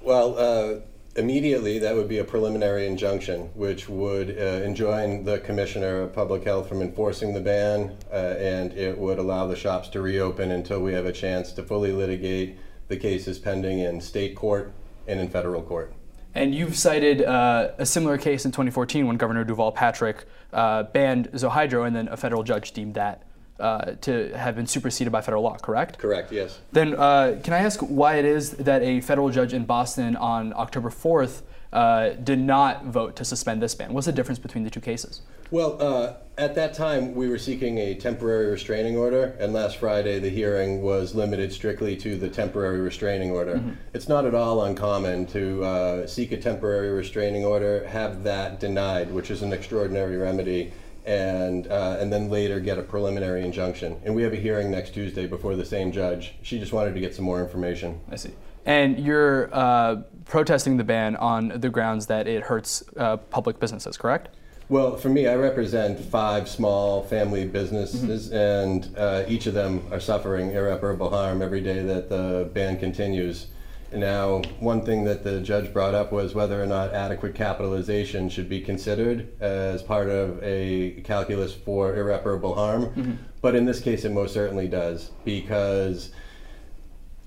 Well, 0.00 0.38
uh, 0.38 0.80
immediately 1.16 1.80
that 1.80 1.96
would 1.96 2.08
be 2.08 2.18
a 2.18 2.24
preliminary 2.24 2.86
injunction, 2.86 3.50
which 3.54 3.88
would 3.88 4.30
uh, 4.30 4.64
enjoin 4.64 5.24
the 5.24 5.40
Commissioner 5.40 6.02
of 6.02 6.12
Public 6.12 6.44
Health 6.44 6.68
from 6.68 6.82
enforcing 6.82 7.34
the 7.34 7.40
ban, 7.40 7.96
uh, 8.12 8.14
and 8.14 8.72
it 8.74 8.96
would 8.96 9.18
allow 9.18 9.48
the 9.48 9.56
shops 9.56 9.88
to 9.88 10.00
reopen 10.00 10.52
until 10.52 10.80
we 10.80 10.92
have 10.92 11.04
a 11.04 11.12
chance 11.12 11.50
to 11.52 11.64
fully 11.64 11.90
litigate 11.90 12.58
the 12.86 12.96
cases 12.96 13.40
pending 13.40 13.80
in 13.80 14.00
state 14.00 14.36
court 14.36 14.72
and 15.06 15.20
in 15.20 15.28
federal 15.28 15.62
court. 15.62 15.92
And 16.34 16.54
you've 16.54 16.76
cited 16.76 17.22
uh, 17.22 17.72
a 17.78 17.84
similar 17.84 18.16
case 18.16 18.44
in 18.44 18.52
2014 18.52 19.06
when 19.06 19.16
Governor 19.16 19.44
Deval 19.44 19.74
Patrick 19.74 20.24
uh, 20.52 20.84
banned 20.84 21.30
Zohydro, 21.32 21.86
and 21.86 21.94
then 21.94 22.08
a 22.08 22.16
federal 22.16 22.42
judge 22.42 22.72
deemed 22.72 22.94
that 22.94 23.24
uh, 23.60 23.92
to 24.00 24.36
have 24.36 24.56
been 24.56 24.66
superseded 24.66 25.12
by 25.12 25.20
federal 25.20 25.42
law, 25.42 25.56
correct? 25.56 25.98
Correct, 25.98 26.32
yes. 26.32 26.58
Then 26.72 26.94
uh, 26.94 27.40
can 27.42 27.52
I 27.52 27.58
ask 27.58 27.80
why 27.80 28.16
it 28.16 28.24
is 28.24 28.52
that 28.52 28.82
a 28.82 29.00
federal 29.00 29.30
judge 29.30 29.52
in 29.52 29.64
Boston 29.64 30.16
on 30.16 30.52
October 30.54 30.90
4th 30.90 31.42
uh, 31.72 32.10
did 32.10 32.38
not 32.38 32.84
vote 32.86 33.14
to 33.16 33.24
suspend 33.24 33.62
this 33.62 33.74
ban? 33.74 33.92
What's 33.92 34.06
the 34.06 34.12
difference 34.12 34.38
between 34.38 34.64
the 34.64 34.70
two 34.70 34.80
cases? 34.80 35.22
Well, 35.50 35.80
uh, 35.80 36.14
at 36.38 36.54
that 36.54 36.72
time, 36.72 37.14
we 37.14 37.28
were 37.28 37.38
seeking 37.38 37.78
a 37.78 37.94
temporary 37.94 38.46
restraining 38.46 38.96
order, 38.96 39.36
and 39.38 39.52
last 39.52 39.76
Friday 39.76 40.18
the 40.18 40.30
hearing 40.30 40.80
was 40.80 41.14
limited 41.14 41.52
strictly 41.52 41.94
to 41.96 42.16
the 42.16 42.28
temporary 42.28 42.80
restraining 42.80 43.30
order. 43.30 43.56
Mm-hmm. 43.56 43.72
It's 43.92 44.08
not 44.08 44.24
at 44.24 44.34
all 44.34 44.64
uncommon 44.64 45.26
to 45.26 45.62
uh, 45.62 46.06
seek 46.06 46.32
a 46.32 46.38
temporary 46.38 46.90
restraining 46.90 47.44
order, 47.44 47.86
have 47.86 48.22
that 48.22 48.60
denied, 48.60 49.12
which 49.12 49.30
is 49.30 49.42
an 49.42 49.52
extraordinary 49.52 50.16
remedy, 50.16 50.72
and 51.04 51.66
uh, 51.66 51.98
and 52.00 52.10
then 52.10 52.30
later 52.30 52.60
get 52.60 52.78
a 52.78 52.82
preliminary 52.82 53.44
injunction. 53.44 54.00
And 54.04 54.14
we 54.14 54.22
have 54.22 54.32
a 54.32 54.36
hearing 54.36 54.70
next 54.70 54.94
Tuesday 54.94 55.26
before 55.26 55.54
the 55.54 55.66
same 55.66 55.92
judge. 55.92 56.34
She 56.42 56.58
just 56.58 56.72
wanted 56.72 56.94
to 56.94 57.00
get 57.00 57.14
some 57.14 57.26
more 57.26 57.42
information. 57.42 58.00
I 58.10 58.16
see. 58.16 58.30
And 58.64 58.98
you're 58.98 59.50
uh, 59.52 59.96
protesting 60.24 60.76
the 60.76 60.84
ban 60.84 61.16
on 61.16 61.48
the 61.60 61.68
grounds 61.68 62.06
that 62.06 62.26
it 62.26 62.44
hurts 62.44 62.82
uh, 62.96 63.16
public 63.16 63.58
businesses, 63.58 63.96
correct? 63.96 64.28
Well, 64.72 64.96
for 64.96 65.10
me, 65.10 65.26
I 65.26 65.34
represent 65.34 66.00
five 66.00 66.48
small 66.48 67.02
family 67.02 67.44
businesses, 67.44 68.30
mm-hmm. 68.30 68.34
and 68.34 68.96
uh, 68.98 69.24
each 69.28 69.44
of 69.44 69.52
them 69.52 69.86
are 69.92 70.00
suffering 70.00 70.52
irreparable 70.52 71.10
harm 71.10 71.42
every 71.42 71.60
day 71.60 71.82
that 71.82 72.08
the 72.08 72.48
ban 72.54 72.78
continues. 72.78 73.48
Now, 73.92 74.40
one 74.60 74.82
thing 74.82 75.04
that 75.04 75.24
the 75.24 75.42
judge 75.42 75.74
brought 75.74 75.94
up 75.94 76.10
was 76.10 76.34
whether 76.34 76.62
or 76.62 76.64
not 76.64 76.94
adequate 76.94 77.34
capitalization 77.34 78.30
should 78.30 78.48
be 78.48 78.62
considered 78.62 79.38
as 79.42 79.82
part 79.82 80.08
of 80.08 80.42
a 80.42 81.02
calculus 81.04 81.52
for 81.52 81.94
irreparable 81.94 82.54
harm. 82.54 82.86
Mm-hmm. 82.86 83.12
But 83.42 83.54
in 83.54 83.66
this 83.66 83.78
case, 83.78 84.06
it 84.06 84.12
most 84.12 84.32
certainly 84.32 84.68
does 84.68 85.10
because 85.26 86.12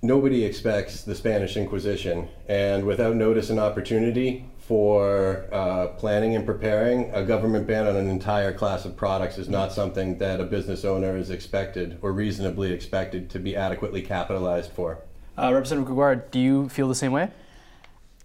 nobody 0.02 0.44
expects 0.44 1.04
the 1.04 1.14
Spanish 1.14 1.58
Inquisition. 1.58 2.28
And 2.48 2.86
without 2.86 3.16
notice 3.16 3.52
and 3.52 3.60
opportunity 3.60 4.48
for 4.68 5.46
uh, 5.52 5.88
planning 6.00 6.36
and 6.36 6.44
preparing, 6.44 7.14
a 7.14 7.24
government 7.24 7.68
ban 7.68 7.86
on 7.86 7.96
an 7.96 8.10
entire 8.10 8.52
class 8.52 8.84
of 8.84 8.98
products 8.98 9.38
is 9.38 9.48
not 9.48 9.72
something 9.72 10.18
that 10.18 10.40
a 10.40 10.44
business 10.44 10.84
owner 10.84 11.16
is 11.16 11.30
expected 11.30 12.00
or 12.02 12.12
reasonably 12.12 12.72
expected 12.72 13.30
to 13.30 13.38
be 13.38 13.56
adequately 13.56 14.02
capitalized 14.02 14.72
for. 14.72 14.98
Uh, 15.38 15.52
Representative 15.54 15.86
Gregoire, 15.86 16.16
do 16.16 16.40
you 16.40 16.68
feel 16.70 16.88
the 16.88 16.96
same 16.96 17.12
way? 17.12 17.30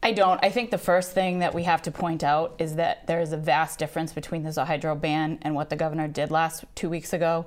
I 0.02 0.12
don't. 0.12 0.42
I 0.42 0.48
think 0.48 0.70
the 0.70 0.78
first 0.78 1.12
thing 1.12 1.40
that 1.40 1.54
we 1.54 1.64
have 1.64 1.82
to 1.82 1.90
point 1.90 2.24
out 2.24 2.54
is 2.58 2.76
that 2.76 3.06
there 3.06 3.20
is 3.20 3.34
a 3.34 3.36
vast 3.36 3.78
difference 3.78 4.14
between 4.14 4.42
the 4.42 4.48
Zohydro 4.48 4.98
ban 4.98 5.38
and 5.42 5.54
what 5.54 5.68
the 5.68 5.76
governor 5.76 6.08
did 6.08 6.30
last 6.30 6.64
two 6.74 6.88
weeks 6.88 7.12
ago. 7.12 7.44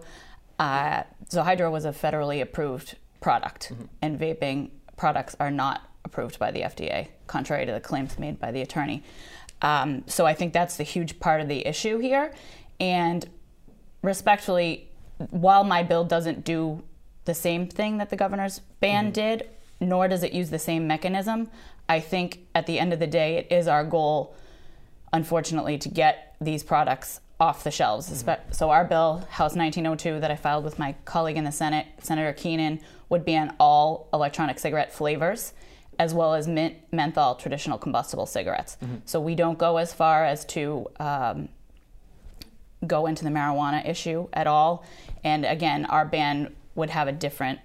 Uh, 0.60 1.02
Zohydro 1.32 1.72
was 1.72 1.86
a 1.86 1.92
federally 1.92 2.44
approved 2.44 2.98
product, 3.22 3.72
mm-hmm. 3.74 3.86
and 4.04 4.20
vaping 4.20 4.70
products 4.98 5.36
are 5.40 5.50
not 5.50 5.90
approved 6.06 6.40
by 6.40 6.52
the 6.52 6.62
FDA, 6.62 7.08
contrary 7.28 7.66
to 7.66 7.72
the 7.72 7.80
claims 7.80 8.18
made 8.20 8.40
by 8.40 8.52
the 8.52 8.62
attorney. 8.62 9.04
Um, 9.62 10.04
so 10.08 10.26
I 10.26 10.34
think 10.34 10.54
that's 10.54 10.78
the 10.78 10.84
huge 10.84 11.20
part 11.20 11.42
of 11.42 11.48
the 11.48 11.66
issue 11.66 12.00
here. 12.00 12.34
And 12.80 13.28
respectfully, 14.02 14.90
while 15.30 15.64
my 15.64 15.84
bill 15.84 16.04
doesn't 16.04 16.44
do 16.44 16.84
the 17.26 17.34
same 17.34 17.68
thing 17.68 17.98
that 17.98 18.10
the 18.10 18.16
governor's 18.16 18.60
ban 18.80 19.06
mm-hmm. 19.06 19.14
did, 19.14 19.50
nor 19.80 20.08
does 20.08 20.24
it 20.24 20.34
use 20.34 20.50
the 20.50 20.60
same 20.60 20.88
mechanism. 20.88 21.50
I 21.88 22.00
think 22.00 22.40
at 22.56 22.66
the 22.66 22.80
end 22.80 22.94
of 22.94 23.00
the 23.00 23.08
day, 23.08 23.38
it 23.38 23.48
is 23.52 23.68
our 23.68 23.84
goal, 23.84 24.36
unfortunately, 25.12 25.78
to 25.80 25.90
get 25.90 26.36
these 26.40 26.64
products 26.64 27.20
off 27.40 27.64
the 27.64 27.72
shelves. 27.72 28.10
Espe- 28.10 28.54
So 28.54 28.70
our 28.70 28.86
bill, 28.86 29.26
House 29.30 29.56
1902, 29.56 30.20
that 30.20 30.32
I 30.32 30.36
filed 30.36 30.64
with 30.64 30.80
my 30.80 30.96
colleague 31.06 31.38
in 31.38 31.44
the 31.44 31.52
Senate, 31.52 31.88
Senator 32.00 32.34
Keenan, 32.34 32.80
would 33.10 33.26
ban 33.26 33.56
all 33.60 34.08
electronic 34.14 34.60
cigarette 34.60 34.94
flavors, 34.94 35.54
as 36.00 36.14
well 36.14 36.34
as 36.34 36.48
mint, 36.48 36.76
menthol 36.92 37.36
traditional 37.36 37.78
combustible 37.78 38.26
cigarettes. 38.26 38.78
So 39.06 39.20
we 39.20 39.36
don't 39.36 39.58
go 39.58 39.78
as 39.78 39.94
far 39.94 40.26
as 40.26 40.46
to 40.46 40.88
um, 41.00 41.50
go 42.86 43.06
into 43.06 43.24
the 43.24 43.30
marijuana 43.30 43.88
issue 43.88 44.28
at 44.34 44.48
all. 44.48 44.86
And 45.24 45.46
again, 45.46 45.86
our 45.86 46.06
ban 46.06 46.56
would 46.76 46.90
have 46.90 47.08
a 47.08 47.12
different 47.12 47.60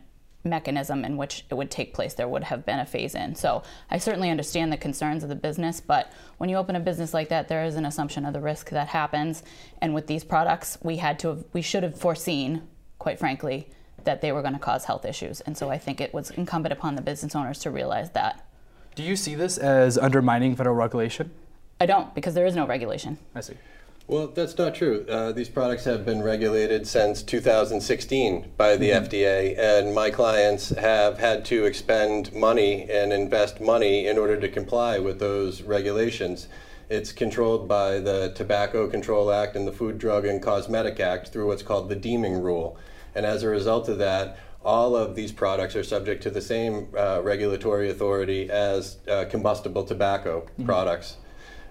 mechanism 0.44 1.04
in 1.04 1.16
which 1.16 1.44
it 1.50 1.54
would 1.54 1.70
take 1.70 1.92
place. 1.92 2.14
There 2.14 2.28
would 2.28 2.44
have 2.44 2.64
been 2.64 2.78
a 2.78 2.86
phase 2.86 3.14
in. 3.14 3.34
So 3.34 3.62
I 3.90 3.98
certainly 3.98 4.30
understand 4.30 4.72
the 4.72 4.76
concerns 4.76 5.22
of 5.22 5.28
the 5.28 5.34
business, 5.34 5.80
but 5.80 6.12
when 6.38 6.48
you 6.48 6.56
open 6.56 6.76
a 6.76 6.80
business 6.80 7.12
like 7.12 7.28
that, 7.30 7.48
there 7.48 7.64
is 7.64 7.76
an 7.76 7.84
assumption 7.84 8.24
of 8.24 8.32
the 8.32 8.40
risk 8.40 8.70
that 8.70 8.88
happens. 8.88 9.42
And 9.82 9.94
with 9.94 10.06
these 10.06 10.24
products, 10.24 10.78
we 10.82 10.96
had 10.96 11.18
to 11.20 11.28
have, 11.28 11.44
we 11.52 11.62
should 11.62 11.82
have 11.82 11.98
foreseen, 11.98 12.62
quite 12.98 13.18
frankly, 13.18 13.68
that 14.04 14.20
they 14.20 14.32
were 14.32 14.42
going 14.42 14.54
to 14.54 14.60
cause 14.60 14.84
health 14.84 15.04
issues. 15.04 15.40
And 15.42 15.56
so 15.56 15.70
I 15.70 15.78
think 15.78 16.00
it 16.00 16.14
was 16.14 16.30
incumbent 16.30 16.72
upon 16.72 16.94
the 16.94 17.02
business 17.02 17.34
owners 17.34 17.58
to 17.60 17.70
realize 17.70 18.10
that. 18.10 18.44
Do 18.94 19.02
you 19.02 19.16
see 19.16 19.34
this 19.34 19.58
as 19.58 19.96
undermining 19.96 20.56
federal 20.56 20.74
regulation? 20.74 21.30
I 21.80 21.86
don't, 21.86 22.14
because 22.14 22.34
there 22.34 22.46
is 22.46 22.56
no 22.56 22.66
regulation. 22.66 23.18
I 23.34 23.40
see. 23.40 23.54
Well, 24.08 24.28
that's 24.28 24.56
not 24.56 24.74
true. 24.74 25.04
Uh, 25.06 25.32
these 25.32 25.50
products 25.50 25.84
have 25.84 26.06
been 26.06 26.22
regulated 26.22 26.86
since 26.86 27.22
2016 27.22 28.52
by 28.56 28.76
the 28.76 28.88
FDA, 28.88 29.56
and 29.58 29.94
my 29.94 30.08
clients 30.08 30.70
have 30.70 31.18
had 31.18 31.44
to 31.44 31.66
expend 31.66 32.32
money 32.32 32.90
and 32.90 33.12
invest 33.12 33.60
money 33.60 34.06
in 34.06 34.16
order 34.16 34.40
to 34.40 34.48
comply 34.48 34.98
with 34.98 35.18
those 35.18 35.60
regulations. 35.60 36.48
It's 36.88 37.12
controlled 37.12 37.68
by 37.68 37.98
the 37.98 38.32
Tobacco 38.34 38.88
Control 38.88 39.30
Act 39.30 39.56
and 39.56 39.68
the 39.68 39.72
Food, 39.72 39.98
Drug, 39.98 40.24
and 40.24 40.40
Cosmetic 40.42 40.98
Act 41.00 41.28
through 41.28 41.46
what's 41.48 41.62
called 41.62 41.90
the 41.90 41.96
deeming 41.96 42.40
rule. 42.40 42.78
And 43.14 43.26
as 43.26 43.42
a 43.42 43.48
result 43.48 43.88
of 43.88 43.98
that, 43.98 44.38
all 44.64 44.96
of 44.96 45.14
these 45.14 45.32
products 45.32 45.76
are 45.76 45.84
subject 45.84 46.22
to 46.24 46.30
the 46.30 46.40
same 46.40 46.88
uh, 46.96 47.20
regulatory 47.22 47.90
authority 47.90 48.50
as 48.50 48.98
uh, 49.08 49.24
combustible 49.30 49.84
tobacco 49.84 50.46
products. 50.64 51.16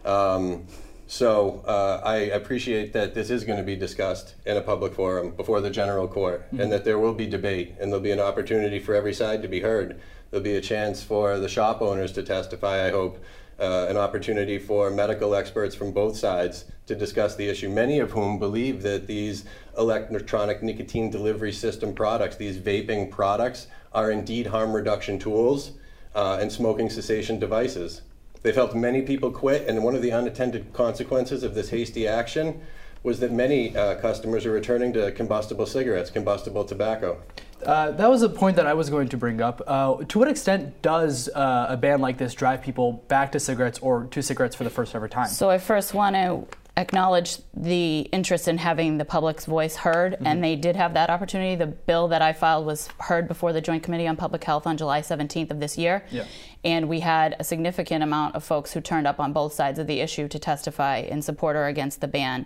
Um, 0.06 0.66
so 1.06 1.64
uh, 1.66 2.02
I 2.04 2.16
appreciate 2.16 2.92
that 2.94 3.14
this 3.14 3.30
is 3.30 3.46
going 3.46 3.58
to 3.58 3.64
be 3.64 3.76
discussed 3.76 4.36
in 4.46 4.58
a 4.58 4.62
public 4.62 4.94
forum 4.94 5.32
before 5.32 5.62
the 5.62 5.70
general 5.70 6.08
court, 6.08 6.48
and 6.52 6.72
that 6.72 6.84
there 6.84 7.00
will 7.00 7.14
be 7.14 7.28
debate, 7.28 7.76
and 7.80 7.92
there'll 7.92 8.04
be 8.04 8.12
an 8.12 8.20
opportunity 8.20 8.80
for 8.80 8.94
every 8.94 9.14
side 9.14 9.42
to 9.42 9.48
be 9.48 9.62
heard. 9.62 10.00
There'll 10.30 10.44
be 10.44 10.56
a 10.56 10.62
chance 10.62 11.02
for 11.02 11.40
the 11.40 11.48
shop 11.48 11.82
owners 11.82 12.12
to 12.14 12.24
testify, 12.24 12.88
I 12.88 12.92
hope, 12.92 13.24
uh, 13.60 13.88
an 13.90 13.98
opportunity 13.98 14.60
for 14.60 14.90
medical 14.90 15.34
experts 15.34 15.76
from 15.76 15.92
both 15.92 16.16
sides 16.16 16.66
to 16.86 16.96
discuss 16.96 17.36
the 17.36 17.50
issue, 17.50 17.70
many 17.70 18.00
of 18.00 18.12
whom 18.12 18.40
believe 18.40 18.82
that 18.84 19.08
these 19.08 19.46
electronic 19.78 20.64
nicotine 20.64 21.10
delivery 21.10 21.52
system 21.52 21.94
products, 21.94 22.36
these 22.36 22.58
vaping 22.60 23.10
products, 23.10 23.68
are 23.94 24.12
indeed 24.12 24.48
harm 24.48 24.74
reduction 24.74 25.18
tools 25.18 25.72
uh, 26.16 26.38
and 26.40 26.52
smoking 26.52 26.90
cessation 26.90 27.40
devices. 27.40 28.02
They've 28.44 28.56
helped 28.56 28.76
many 28.76 29.02
people 29.02 29.32
quit, 29.32 29.68
and 29.68 29.84
one 29.84 29.96
of 29.96 30.02
the 30.02 30.12
unintended 30.12 30.72
consequences 30.74 31.44
of 31.44 31.56
this 31.56 31.70
hasty 31.70 32.08
action 32.08 32.62
was 33.04 33.20
that 33.20 33.32
many 33.32 33.76
uh, 33.76 33.96
customers 33.96 34.46
are 34.46 34.52
returning 34.52 34.94
to 34.94 35.12
combustible 35.12 35.66
cigarettes, 35.66 36.10
combustible 36.10 36.64
tobacco. 36.66 37.22
Uh, 37.66 37.92
that 37.92 38.10
was 38.10 38.22
a 38.22 38.30
point 38.30 38.56
that 38.56 38.68
I 38.68 38.74
was 38.74 38.90
going 38.90 39.10
to 39.10 39.18
bring 39.18 39.42
up. 39.42 39.62
Uh, 39.66 40.04
to 40.04 40.20
what 40.20 40.28
extent 40.28 40.82
does 40.82 41.28
uh, 41.30 41.68
a 41.70 41.78
ban 41.78 42.02
like 42.02 42.18
this 42.18 42.34
drive 42.34 42.62
people 42.62 43.04
back 43.08 43.32
to 43.32 43.40
cigarettes 43.40 43.80
or 43.80 44.06
to 44.06 44.22
cigarettes 44.22 44.56
for 44.56 44.64
the 44.64 44.70
first 44.70 44.94
ever 44.94 45.08
time? 45.08 45.28
So 45.28 45.50
I 45.50 45.58
first 45.58 45.94
want 45.94 46.16
to 46.16 46.46
acknowledge 46.78 47.40
the 47.56 48.02
interest 48.12 48.48
in 48.48 48.60
having 48.60 49.00
the 49.00 49.06
public's 49.06 49.46
voice 49.46 49.76
heard, 49.76 50.16
and 50.24 50.44
they 50.44 50.56
did 50.56 50.76
have 50.76 50.94
that 50.94 51.10
opportunity. 51.10 51.56
The 51.56 51.66
bill 51.66 52.08
that 52.10 52.22
I 52.22 52.34
filed 52.34 52.68
was 52.68 52.88
heard 53.00 53.28
before 53.28 53.52
the 53.52 53.62
Joint 53.62 53.82
Committee 53.82 54.08
on 54.08 54.16
Public 54.16 54.44
Health 54.44 54.68
on 54.68 54.78
July 54.78 55.02
17th 55.02 55.50
of 55.50 55.60
this 55.60 55.76
year. 55.76 56.06
Yeah. 56.12 56.26
And 56.64 56.88
we 56.88 57.00
had 57.00 57.36
a 57.40 57.44
significant 57.44 58.04
amount 58.04 58.36
of 58.36 58.44
folks 58.44 58.74
who 58.74 58.82
turned 58.82 59.08
up 59.08 59.20
on 59.20 59.34
both 59.34 59.54
sides 59.54 59.80
of 59.80 59.88
the 59.88 60.02
issue 60.02 60.28
to 60.28 60.38
testify 60.38 60.98
in 60.98 61.24
support 61.24 61.56
or 61.56 61.66
against 61.66 62.00
the 62.00 62.08
ban. 62.08 62.46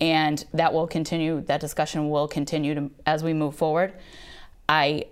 And 0.00 0.44
that 0.52 0.72
will 0.72 0.86
continue, 0.86 1.40
that 1.42 1.60
discussion 1.60 2.08
will 2.08 2.28
continue 2.28 2.74
to, 2.74 2.90
as 3.04 3.24
we 3.24 3.32
move 3.32 3.56
forward. 3.56 3.94
I, 4.68 5.06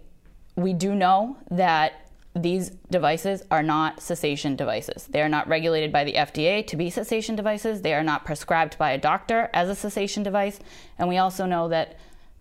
we 0.54 0.72
do 0.72 0.94
know 0.94 1.38
that 1.50 2.06
these 2.36 2.70
devices 2.90 3.42
are 3.50 3.62
not 3.62 4.00
cessation 4.00 4.56
devices. 4.56 5.06
They 5.06 5.22
are 5.22 5.28
not 5.28 5.48
regulated 5.48 5.90
by 5.90 6.04
the 6.04 6.12
FDA 6.12 6.66
to 6.66 6.76
be 6.76 6.90
cessation 6.90 7.34
devices. 7.34 7.80
They 7.80 7.94
are 7.94 8.04
not 8.04 8.24
prescribed 8.24 8.76
by 8.78 8.92
a 8.92 8.98
doctor 8.98 9.48
as 9.54 9.68
a 9.70 9.74
cessation 9.74 10.22
device. 10.22 10.60
And 10.98 11.08
we 11.08 11.16
also 11.16 11.46
know 11.46 11.68
that 11.68 11.98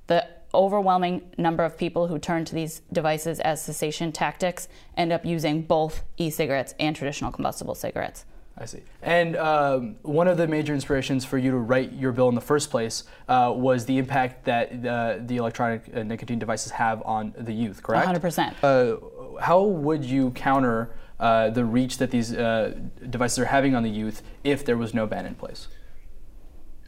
the 0.07 0.27
overwhelming 0.53 1.21
number 1.37 1.63
of 1.63 1.77
people 1.77 2.07
who 2.07 2.19
turn 2.19 2.45
to 2.45 2.55
these 2.55 2.81
devices 2.91 3.39
as 3.39 3.63
cessation 3.63 4.11
tactics 4.11 4.67
end 4.97 5.11
up 5.11 5.25
using 5.25 5.61
both 5.61 6.03
e 6.17 6.29
cigarettes 6.29 6.73
and 6.79 6.95
traditional 6.95 7.31
combustible 7.31 7.75
cigarettes. 7.75 8.25
I 8.57 8.65
see. 8.65 8.81
And 9.01 9.35
um, 9.35 9.97
one 10.01 10.29
of 10.29 10.37
the 10.37 10.47
major 10.47 10.73
inspirations 10.73 11.25
for 11.25 11.37
you 11.37 11.51
to 11.51 11.57
write 11.57 11.91
your 11.91 12.13
bill 12.13 12.29
in 12.29 12.35
the 12.35 12.41
first 12.41 12.71
place 12.71 13.03
uh, 13.27 13.51
was 13.53 13.85
the 13.85 13.97
impact 13.97 14.45
that 14.45 14.85
uh, 14.85 15.17
the 15.19 15.37
electronic 15.37 15.83
uh, 15.93 16.03
nicotine 16.03 16.39
devices 16.39 16.71
have 16.71 17.01
on 17.03 17.33
the 17.37 17.51
youth, 17.51 17.83
correct? 17.83 18.07
100%. 18.07 18.55
Uh, 18.63 19.39
how 19.41 19.61
would 19.61 20.05
you 20.05 20.31
counter 20.31 20.95
uh, 21.19 21.49
the 21.49 21.65
reach 21.65 21.97
that 21.97 22.11
these 22.11 22.33
uh, 22.33 22.73
devices 23.09 23.39
are 23.39 23.45
having 23.45 23.75
on 23.75 23.83
the 23.83 23.89
youth 23.89 24.21
if 24.45 24.63
there 24.65 24.77
was 24.77 24.93
no 24.93 25.05
ban 25.05 25.25
in 25.25 25.35
place? 25.35 25.67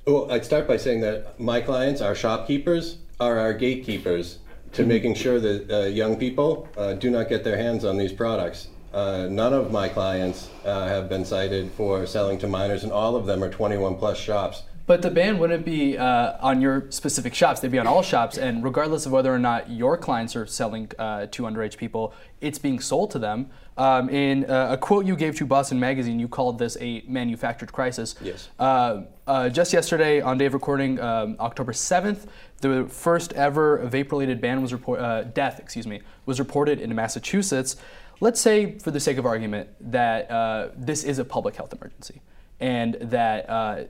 Well, 0.06 0.32
I'd 0.32 0.46
start 0.46 0.70
by 0.70 0.78
saying 0.78 1.02
that 1.02 1.38
my 1.38 1.60
clients, 1.60 2.00
our 2.00 2.16
shopkeepers, 2.16 3.00
are 3.20 3.40
our 3.40 3.54
gatekeepers 3.54 4.40
to 4.74 4.86
making 4.86 5.16
sure 5.16 5.40
that 5.40 5.70
uh, 5.70 5.88
young 5.88 6.18
people 6.18 6.68
uh, 6.78 6.94
do 6.94 7.10
not 7.10 7.28
get 7.28 7.44
their 7.44 7.58
hands 7.58 7.84
on 7.84 7.98
these 7.98 8.14
products. 8.14 8.68
Uh, 8.98 9.28
none 9.30 9.54
of 9.54 9.72
my 9.72 9.88
clients 9.88 10.50
uh, 10.66 10.88
have 10.88 11.08
been 11.08 11.24
cited 11.24 11.72
for 11.74 12.08
selling 12.08 12.40
to 12.40 12.48
minors, 12.48 12.84
and 12.84 12.92
all 12.92 13.16
of 13.16 13.28
them 13.28 13.44
are 13.44 13.50
21 13.50 13.96
plus 13.96 14.18
shops. 14.18 14.64
But 14.88 15.04
the 15.04 15.12
ban 15.12 15.38
wouldn't 15.38 15.66
be 15.66 16.00
uh, 16.00 16.38
on 16.42 16.62
your 16.62 16.90
specific 16.90 17.36
shops; 17.36 17.60
they'd 17.60 17.70
be 17.70 17.78
on 17.78 17.86
all 17.86 18.02
shops, 18.02 18.40
and 18.40 18.64
regardless 18.64 19.06
of 19.06 19.12
whether 19.12 19.32
or 19.32 19.38
not 19.38 19.70
your 19.70 19.98
clients 19.98 20.36
are 20.36 20.48
selling 20.48 20.90
uh, 20.98 21.28
to 21.28 21.44
underage 21.44 21.78
people, 21.78 22.12
it's 22.42 22.58
being 22.58 22.80
sold 22.80 23.12
to 23.12 23.20
them. 23.20 23.52
Um, 23.78 24.10
in 24.10 24.50
uh, 24.50 24.70
a 24.72 24.78
quote 24.78 25.06
you 25.06 25.16
gave 25.16 25.36
to 25.36 25.46
Boston 25.46 25.80
Magazine, 25.80 26.20
you 26.20 26.28
called 26.28 26.58
this 26.58 26.76
a 26.82 27.04
manufactured 27.08 27.72
crisis. 27.72 28.16
Yes. 28.20 28.50
Uh, 28.58 29.04
uh, 29.28 29.50
just 29.50 29.74
yesterday, 29.74 30.22
on 30.22 30.40
day 30.40 30.46
of 30.46 30.56
recording, 30.56 31.00
um, 31.00 31.36
October 31.40 31.74
seventh, 31.74 32.26
the 32.62 32.88
first 32.90 33.34
ever 33.34 33.88
vape-related 33.88 34.42
ban 34.42 34.64
was 34.64 34.74
report 34.74 35.00
uh, 35.00 35.24
death, 35.24 35.60
excuse 35.60 35.86
me, 35.86 36.02
was 36.26 36.40
reported 36.40 36.80
in 36.80 36.96
Massachusetts. 36.96 37.76
Let's 38.20 38.42
say, 38.42 38.80
for 38.80 38.90
the 38.90 39.00
sake 39.00 39.18
of 39.18 39.26
argument, 39.28 39.70
that 39.92 40.32
uh, 40.32 40.70
this 40.76 41.04
is 41.04 41.20
a 41.20 41.26
public 41.26 41.56
health 41.56 41.72
emergency, 41.72 42.22
and 42.60 42.96
that 42.96 43.48
uh, 43.48 43.84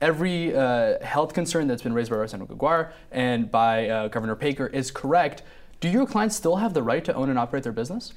every 0.00 0.56
uh, 0.56 1.04
health 1.04 1.34
concern 1.34 1.68
that's 1.68 1.82
been 1.82 1.92
raised 1.92 2.10
by 2.10 2.16
Representative 2.16 2.56
Guar 2.56 2.92
and 3.10 3.50
by 3.50 3.88
uh, 3.90 4.08
Governor 4.08 4.36
Baker 4.36 4.68
is 4.68 4.90
correct. 4.90 5.42
Do 5.80 5.88
your 5.90 6.06
clients 6.06 6.34
still 6.34 6.56
have 6.56 6.72
the 6.72 6.82
right 6.82 7.04
to 7.04 7.12
own 7.14 7.28
and 7.28 7.38
operate 7.38 7.62
their 7.62 7.72
business? 7.72 8.14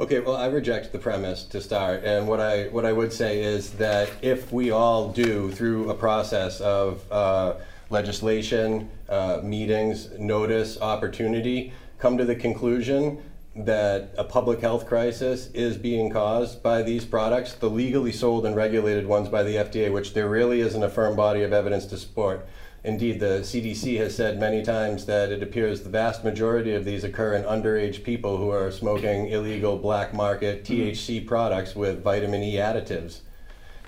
Okay, 0.00 0.18
well, 0.18 0.36
I 0.36 0.46
reject 0.46 0.90
the 0.90 0.98
premise 0.98 1.44
to 1.44 1.60
start, 1.60 2.02
and 2.02 2.26
what 2.26 2.40
I 2.40 2.64
what 2.68 2.84
I 2.84 2.92
would 2.92 3.12
say 3.12 3.42
is 3.42 3.72
that 3.72 4.10
if 4.20 4.50
we 4.50 4.72
all 4.72 5.12
do 5.12 5.52
through 5.52 5.90
a 5.90 5.94
process 5.94 6.60
of 6.60 7.04
uh, 7.12 7.54
legislation, 7.90 8.90
uh, 9.08 9.40
meetings, 9.44 10.10
notice, 10.18 10.80
opportunity, 10.80 11.72
come 11.98 12.18
to 12.18 12.24
the 12.24 12.34
conclusion 12.34 13.22
that 13.54 14.14
a 14.16 14.24
public 14.24 14.60
health 14.60 14.86
crisis 14.86 15.50
is 15.52 15.76
being 15.76 16.10
caused 16.10 16.62
by 16.62 16.82
these 16.82 17.04
products, 17.04 17.52
the 17.54 17.68
legally 17.68 18.12
sold 18.12 18.46
and 18.46 18.56
regulated 18.56 19.06
ones 19.06 19.28
by 19.28 19.42
the 19.42 19.56
FDA, 19.56 19.92
which 19.92 20.14
there 20.14 20.28
really 20.28 20.60
isn't 20.60 20.82
a 20.82 20.88
firm 20.88 21.16
body 21.16 21.42
of 21.42 21.52
evidence 21.52 21.84
to 21.86 21.98
support. 21.98 22.46
Indeed, 22.84 23.20
the 23.20 23.40
CDC 23.42 23.98
has 23.98 24.16
said 24.16 24.40
many 24.40 24.62
times 24.64 25.06
that 25.06 25.30
it 25.30 25.42
appears 25.42 25.82
the 25.82 25.90
vast 25.90 26.24
majority 26.24 26.74
of 26.74 26.84
these 26.84 27.04
occur 27.04 27.34
in 27.34 27.44
underage 27.44 28.02
people 28.02 28.38
who 28.38 28.50
are 28.50 28.72
smoking 28.72 29.28
illegal 29.28 29.78
black 29.78 30.12
market 30.12 30.64
mm-hmm. 30.64 30.88
THC 30.90 31.26
products 31.26 31.76
with 31.76 32.02
vitamin 32.02 32.42
E 32.42 32.54
additives. 32.54 33.20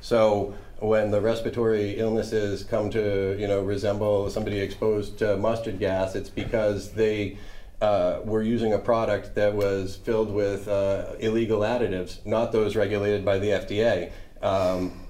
So 0.00 0.54
when 0.78 1.10
the 1.10 1.20
respiratory 1.20 1.98
illnesses 1.98 2.62
come 2.62 2.90
to 2.90 3.36
you 3.38 3.48
know 3.48 3.62
resemble 3.62 4.30
somebody 4.30 4.60
exposed 4.60 5.18
to 5.18 5.36
mustard 5.38 5.80
gas, 5.80 6.14
it's 6.14 6.28
because 6.28 6.92
they 6.92 7.38
uh, 7.80 8.20
were 8.24 8.42
using 8.42 8.72
a 8.72 8.78
product 8.78 9.34
that 9.34 9.54
was 9.54 9.96
filled 9.96 10.32
with 10.32 10.68
uh, 10.68 11.12
illegal 11.18 11.60
additives, 11.60 12.24
not 12.24 12.52
those 12.52 12.76
regulated 12.76 13.24
by 13.24 13.38
the 13.38 13.48
FDA. 13.48 14.12
Um, 14.42 15.00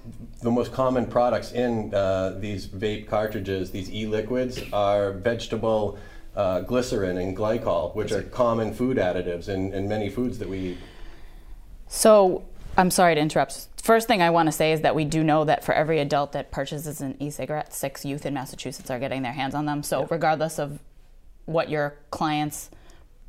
the 0.42 0.50
most 0.50 0.72
common 0.72 1.06
products 1.06 1.52
in 1.52 1.92
uh, 1.94 2.36
these 2.38 2.66
vape 2.66 3.08
cartridges, 3.08 3.70
these 3.70 3.90
e-liquids, 3.90 4.60
are 4.72 5.12
vegetable 5.12 5.98
uh, 6.36 6.60
glycerin 6.60 7.18
and 7.18 7.36
glycol, 7.36 7.94
which 7.94 8.12
are 8.12 8.22
common 8.22 8.72
food 8.72 8.96
additives 8.96 9.48
in, 9.48 9.72
in 9.72 9.88
many 9.88 10.08
foods 10.08 10.38
that 10.38 10.48
we 10.48 10.58
eat. 10.58 10.78
So 11.86 12.44
I'm 12.76 12.90
sorry 12.90 13.14
to 13.14 13.20
interrupt. 13.20 13.68
first 13.82 14.08
thing 14.08 14.22
I 14.22 14.30
want 14.30 14.48
to 14.48 14.52
say 14.52 14.72
is 14.72 14.80
that 14.80 14.94
we 14.94 15.04
do 15.04 15.22
know 15.22 15.44
that 15.44 15.64
for 15.64 15.72
every 15.72 16.00
adult 16.00 16.32
that 16.32 16.50
purchases 16.50 17.00
an 17.00 17.16
e-cigarette, 17.20 17.72
six 17.72 18.04
youth 18.04 18.26
in 18.26 18.34
Massachusetts 18.34 18.90
are 18.90 18.98
getting 18.98 19.22
their 19.22 19.32
hands 19.32 19.54
on 19.54 19.66
them. 19.66 19.82
So 19.82 20.06
regardless 20.10 20.58
of 20.58 20.80
what 21.46 21.68
your 21.68 21.96
client's 22.10 22.70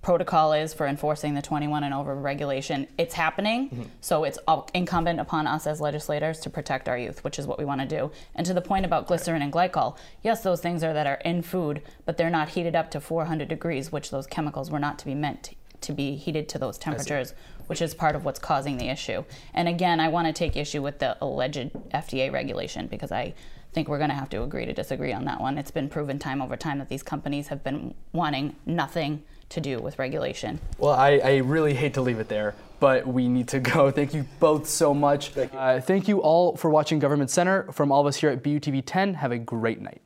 protocol 0.06 0.54
is 0.54 0.72
for 0.72 0.86
enforcing 0.86 1.34
the 1.34 1.42
21 1.42 1.84
and 1.84 1.92
over 1.92 2.14
regulation, 2.14 2.88
it's 2.96 3.16
happening. 3.16 3.70
Mm-hmm. 3.70 3.84
So 4.02 4.24
it's 4.24 4.38
incumbent 4.76 5.20
upon 5.20 5.48
us 5.48 5.66
as 5.66 5.82
legislators 5.82 6.40
to 6.42 6.50
protect 6.52 6.88
our 6.88 6.96
youth, 6.96 7.24
which 7.24 7.40
is 7.40 7.48
what 7.48 7.58
we 7.58 7.66
want 7.66 7.82
to 7.82 7.88
do. 7.88 8.12
And 8.36 8.46
to 8.46 8.54
the 8.54 8.62
point 8.62 8.86
about 8.86 9.08
glycerin 9.08 9.42
and 9.42 9.52
glycol, 9.52 9.98
yes, 10.22 10.44
those 10.44 10.62
things 10.62 10.84
are 10.84 10.94
that 10.94 11.08
are 11.08 11.20
in 11.26 11.42
food, 11.42 11.82
but 12.06 12.18
they're 12.18 12.30
not 12.30 12.50
heated 12.50 12.76
up 12.76 12.92
to 12.92 13.02
400 13.02 13.48
degrees, 13.48 13.92
which 13.92 14.12
those 14.12 14.28
chemicals 14.28 14.70
were 14.70 14.78
not 14.78 15.00
to 15.00 15.06
be 15.06 15.16
meant 15.16 15.42
to, 15.42 15.56
to 15.82 15.92
be 15.92 16.16
heated 16.16 16.48
to 16.50 16.60
those 16.60 16.78
temperatures, 16.78 17.34
which 17.66 17.82
is 17.82 17.96
part 17.96 18.16
of 18.16 18.24
what's 18.24 18.38
causing 18.38 18.78
the 18.78 18.90
issue. 18.90 19.24
And 19.56 19.68
again, 19.68 20.00
I 20.00 20.10
want 20.10 20.28
to 20.28 20.34
take 20.34 20.56
issue 20.56 20.84
with 20.84 21.00
the 21.00 21.18
alleged 21.20 21.72
FDA 21.96 22.32
regulation 22.32 22.86
because 22.86 23.12
I 23.12 23.34
think 23.76 23.90
we're 23.90 23.98
going 23.98 24.10
to 24.10 24.16
have 24.16 24.30
to 24.30 24.42
agree 24.42 24.66
to 24.66 24.74
disagree 24.74 25.12
on 25.12 25.26
that 25.26 25.42
one. 25.42 25.58
It's 25.58 25.70
been 25.70 25.90
proven 25.90 26.18
time 26.18 26.42
over 26.42 26.56
time 26.56 26.80
that 26.80 26.88
these 26.88 27.04
companies 27.04 27.50
have 27.50 27.62
been 27.62 27.94
wanting 28.14 28.56
nothing 28.66 29.22
to 29.50 29.60
do 29.60 29.80
with 29.80 30.00
regulation. 30.00 30.60
Well, 30.80 30.94
I, 30.94 31.18
I 31.18 31.36
really 31.38 31.74
hate 31.74 31.94
to 31.96 32.02
leave 32.02 32.20
it 32.20 32.30
there, 32.30 32.56
but 32.80 33.06
we 33.06 33.28
need 33.28 33.50
to 33.50 33.60
go. 33.74 33.92
Thank 33.92 34.14
you 34.14 34.26
both 34.40 34.68
so 34.68 34.94
much. 34.94 35.30
Thank 35.30 35.52
you, 35.52 35.60
uh, 35.60 35.82
thank 35.82 36.08
you 36.08 36.22
all 36.22 36.56
for 36.56 36.70
watching 36.70 37.00
Government 37.00 37.30
Center. 37.30 37.70
From 37.74 37.92
all 37.92 38.00
of 38.00 38.08
us 38.08 38.16
here 38.16 38.30
at 38.30 38.42
BUTV 38.42 38.82
10, 38.86 39.16
have 39.16 39.34
a 39.34 39.38
great 39.38 39.82
night. 39.82 40.02